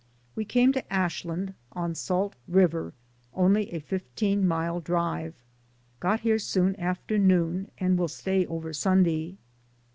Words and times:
We 0.33 0.45
came 0.45 0.73
to 0.73 0.91
Ashland, 0.91 1.53
on 1.73 1.93
Salt 1.93 2.33
River, 2.47 2.93
only 3.35 3.71
a 3.71 3.79
fifteen 3.79 4.47
mile 4.47 4.79
drive, 4.79 5.35
got 5.99 6.21
here 6.21 6.39
soon 6.39 6.75
after 6.77 7.19
noon 7.19 7.69
and 7.77 7.99
will 7.99 8.07
stay 8.07 8.47
over 8.47 8.73
Sunday. 8.73 9.37